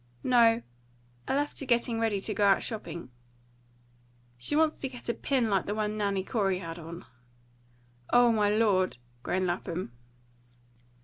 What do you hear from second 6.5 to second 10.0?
had on." "O my Lord!" groaned Lapham.